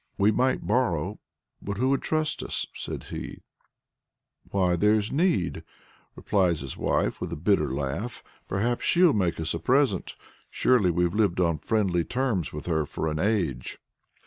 "We 0.17 0.31
might 0.31 0.65
borrow, 0.65 1.19
but 1.61 1.77
who 1.77 1.89
would 1.89 2.01
trust 2.01 2.41
us?" 2.41 2.65
says 2.73 3.09
he. 3.09 3.43
"Why 4.49 4.75
there's 4.75 5.11
Need!" 5.11 5.61
replies 6.15 6.61
his 6.61 6.75
wife 6.75 7.21
with 7.21 7.31
a 7.31 7.35
bitter 7.35 7.71
laugh. 7.71 8.23
"Perhaps 8.47 8.83
she'll 8.83 9.13
make 9.13 9.39
us 9.39 9.53
a 9.53 9.59
present. 9.59 10.15
Surely 10.49 10.89
we've 10.89 11.13
lived 11.13 11.39
on 11.39 11.59
friendly 11.59 12.03
terms 12.03 12.51
with 12.51 12.65
her 12.65 12.83
for 12.87 13.09
an 13.11 13.19
age!" 13.19 13.77